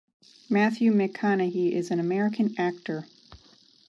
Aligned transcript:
Matthew 0.49 0.91
McConaughey 0.93 1.73
is 1.73 1.91
an 1.91 1.99
American 1.99 2.55
actor. 2.57 3.05